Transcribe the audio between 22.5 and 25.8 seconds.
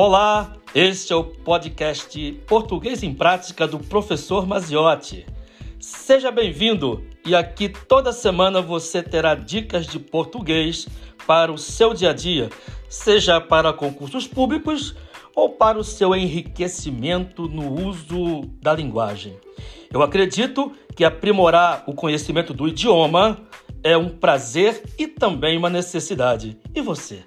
do idioma é um prazer e também uma